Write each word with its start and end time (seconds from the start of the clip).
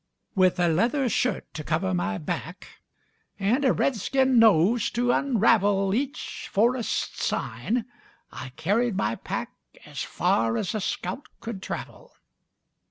With 0.33 0.59
a 0.59 0.67
leather 0.67 1.07
shirt 1.09 1.53
to 1.53 1.63
cover 1.63 1.93
my 1.93 2.17
back, 2.17 2.81
And 3.39 3.63
a 3.63 3.71
redskin 3.71 4.39
nose 4.39 4.89
to 4.89 5.11
unravel 5.11 5.93
Each 5.93 6.49
forest 6.51 7.19
sign, 7.21 7.85
I 8.31 8.49
carried 8.55 8.97
my 8.97 9.13
pack 9.13 9.51
As 9.85 10.01
far 10.01 10.57
as 10.57 10.73
a 10.73 10.81
scout 10.81 11.27
could 11.39 11.61
travel. 11.61 12.15